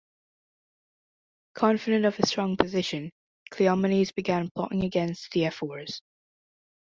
Confident 1.53 2.05
of 2.05 2.15
his 2.15 2.27
strong 2.29 2.57
position, 2.57 3.11
Cleomenes 3.51 4.11
began 4.11 4.49
plotting 4.49 4.83
against 4.83 5.29
the 5.29 5.45
ephors. 5.45 6.01